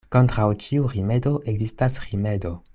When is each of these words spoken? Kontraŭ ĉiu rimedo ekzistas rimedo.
Kontraŭ 0.15 0.45
ĉiu 0.65 0.87
rimedo 0.95 1.35
ekzistas 1.53 2.01
rimedo. 2.07 2.57